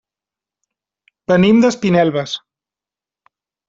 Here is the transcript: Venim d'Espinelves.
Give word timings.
Venim 1.33 1.63
d'Espinelves. 1.67 2.37